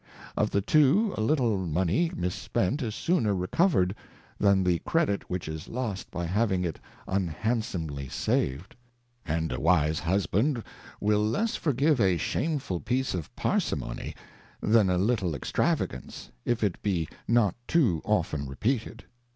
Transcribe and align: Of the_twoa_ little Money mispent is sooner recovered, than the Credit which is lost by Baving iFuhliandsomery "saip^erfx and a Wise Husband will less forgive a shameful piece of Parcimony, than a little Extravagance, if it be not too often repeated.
Of 0.35 0.49
the_twoa_ 0.49 1.15
little 1.19 1.59
Money 1.59 2.09
mispent 2.09 2.81
is 2.81 2.95
sooner 2.95 3.35
recovered, 3.35 3.93
than 4.39 4.63
the 4.63 4.79
Credit 4.79 5.29
which 5.29 5.47
is 5.47 5.67
lost 5.67 6.09
by 6.09 6.25
Baving 6.25 6.63
iFuhliandsomery 7.07 8.07
"saip^erfx 8.09 8.63
and 9.27 9.51
a 9.51 9.59
Wise 9.59 9.99
Husband 9.99 10.63
will 10.99 11.23
less 11.23 11.55
forgive 11.55 12.01
a 12.01 12.17
shameful 12.17 12.79
piece 12.79 13.13
of 13.13 13.29
Parcimony, 13.35 14.15
than 14.59 14.89
a 14.89 14.97
little 14.97 15.35
Extravagance, 15.35 16.31
if 16.45 16.63
it 16.63 16.81
be 16.81 17.07
not 17.27 17.53
too 17.67 18.01
often 18.03 18.47
repeated. 18.47 19.03